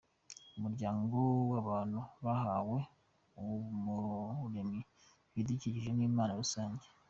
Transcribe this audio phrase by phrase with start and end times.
[0.57, 1.17] Umuryango
[1.51, 2.77] w’abantu wahawe
[3.35, 4.81] n’Umuremyi
[5.31, 6.85] ibidukikije nk’impano rusange.